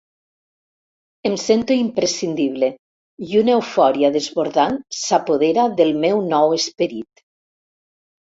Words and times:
Em 1.29 1.33
sento 1.41 1.75
imprescindible 1.81 2.69
i 3.27 3.37
una 3.43 3.53
eufòria 3.57 4.11
desbordant 4.17 4.81
s'apodera 5.01 5.67
del 5.83 5.95
meu 6.07 6.25
nou 6.33 6.57
esperit. 6.59 7.25